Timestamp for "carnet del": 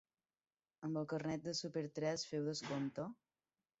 1.11-1.57